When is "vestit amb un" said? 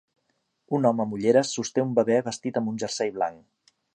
2.31-2.83